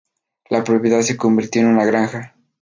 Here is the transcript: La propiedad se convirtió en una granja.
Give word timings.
La 0.49 0.63
propiedad 0.63 1.01
se 1.01 1.15
convirtió 1.15 1.61
en 1.61 1.67
una 1.67 1.85
granja. 1.85 2.33